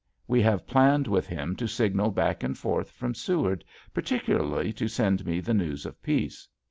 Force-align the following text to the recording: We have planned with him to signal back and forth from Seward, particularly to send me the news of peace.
We 0.27 0.41
have 0.41 0.65
planned 0.65 1.05
with 1.05 1.27
him 1.27 1.55
to 1.57 1.67
signal 1.67 2.09
back 2.09 2.41
and 2.41 2.57
forth 2.57 2.89
from 2.89 3.13
Seward, 3.13 3.63
particularly 3.93 4.73
to 4.73 4.87
send 4.87 5.27
me 5.27 5.39
the 5.41 5.53
news 5.53 5.85
of 5.85 6.01
peace. 6.01 6.47